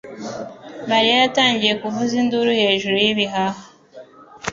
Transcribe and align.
Mariya 0.89 1.15
yatangiye 1.23 1.73
kuvuza 1.81 2.13
induru 2.21 2.51
hejuru 2.61 2.95
y'ibihaha. 3.03 3.63